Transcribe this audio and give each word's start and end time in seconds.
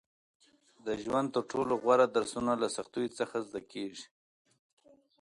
•د 0.85 0.87
ژوند 1.03 1.27
تر 1.35 1.43
ټولو 1.51 1.73
غوره 1.81 2.07
درسونه 2.15 2.51
له 2.61 2.67
سختیو 2.77 3.13
څخه 3.19 3.37
زده 3.47 3.61
کېږي. 3.71 4.05